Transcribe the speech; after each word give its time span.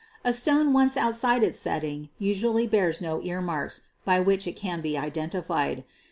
A 0.23 0.33
stone 0.33 0.73
once 0.73 0.97
outside 0.97 1.43
its 1.43 1.59
setting 1.59 2.09
usually 2.17 2.65
bears 2.65 3.01
no 3.01 3.11
11 3.19 3.27
earmarks" 3.27 3.81
by 4.03 4.19
which 4.19 4.47
it 4.47 4.55
can 4.55 4.81
be 4.81 4.97
identified. 4.97 5.83